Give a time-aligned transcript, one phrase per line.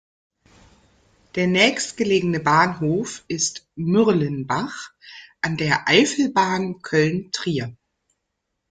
[1.35, 4.91] Der nächstgelegene Bahnhof ist "Mürlenbach"
[5.41, 7.77] an der Eifelbahn Köln–Trier.